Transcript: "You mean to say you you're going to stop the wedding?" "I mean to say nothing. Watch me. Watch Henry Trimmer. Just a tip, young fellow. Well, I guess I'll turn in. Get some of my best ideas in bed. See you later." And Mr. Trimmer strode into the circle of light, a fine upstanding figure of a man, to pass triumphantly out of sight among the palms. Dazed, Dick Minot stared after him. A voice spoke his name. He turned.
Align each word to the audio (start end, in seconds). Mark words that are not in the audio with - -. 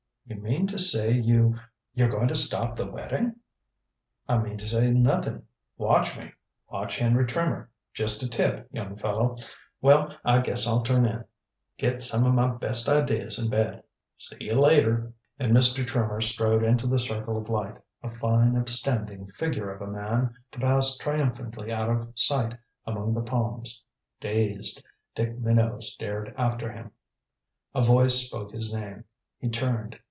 "You 0.27 0.37
mean 0.37 0.65
to 0.67 0.79
say 0.79 1.11
you 1.11 1.55
you're 1.93 2.07
going 2.09 2.29
to 2.29 2.37
stop 2.37 2.77
the 2.77 2.89
wedding?" 2.89 3.35
"I 4.29 4.37
mean 4.37 4.57
to 4.59 4.67
say 4.67 4.89
nothing. 4.89 5.45
Watch 5.77 6.15
me. 6.17 6.31
Watch 6.71 6.99
Henry 6.99 7.25
Trimmer. 7.27 7.69
Just 7.93 8.23
a 8.23 8.29
tip, 8.29 8.65
young 8.71 8.95
fellow. 8.95 9.35
Well, 9.81 10.15
I 10.23 10.39
guess 10.39 10.65
I'll 10.65 10.83
turn 10.83 11.05
in. 11.05 11.25
Get 11.77 12.01
some 12.01 12.23
of 12.25 12.33
my 12.33 12.47
best 12.49 12.87
ideas 12.87 13.37
in 13.39 13.49
bed. 13.49 13.83
See 14.17 14.37
you 14.39 14.53
later." 14.55 15.11
And 15.37 15.51
Mr. 15.51 15.85
Trimmer 15.85 16.21
strode 16.21 16.63
into 16.63 16.87
the 16.87 16.99
circle 16.99 17.37
of 17.37 17.49
light, 17.49 17.75
a 18.01 18.09
fine 18.09 18.55
upstanding 18.55 19.27
figure 19.35 19.69
of 19.69 19.81
a 19.81 19.91
man, 19.91 20.33
to 20.53 20.59
pass 20.59 20.97
triumphantly 20.97 21.73
out 21.73 21.89
of 21.89 22.13
sight 22.15 22.57
among 22.85 23.15
the 23.15 23.21
palms. 23.21 23.83
Dazed, 24.21 24.81
Dick 25.13 25.37
Minot 25.37 25.83
stared 25.83 26.33
after 26.37 26.71
him. 26.71 26.91
A 27.75 27.83
voice 27.83 28.25
spoke 28.27 28.51
his 28.53 28.73
name. 28.73 29.03
He 29.37 29.49
turned. 29.49 29.99